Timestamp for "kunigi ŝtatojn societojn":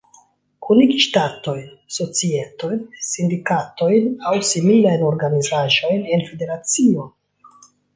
0.67-2.81